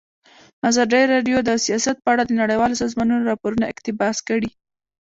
[0.69, 4.49] ازادي راډیو د سیاست په اړه د نړیوالو سازمانونو راپورونه اقتباس کړي.